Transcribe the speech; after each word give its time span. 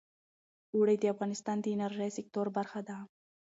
اوړي 0.75 0.95
د 0.99 1.05
افغانستان 1.13 1.57
د 1.61 1.65
انرژۍ 1.75 2.09
سکتور 2.17 2.47
برخه 2.57 2.79
ده. 2.87 2.97